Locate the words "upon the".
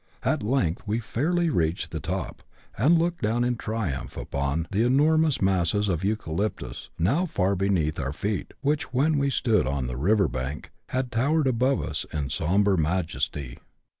4.17-4.81